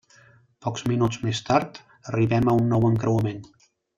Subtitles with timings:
[0.65, 1.77] Pocs minuts més tard
[2.13, 3.49] arribem a un nou encreuament.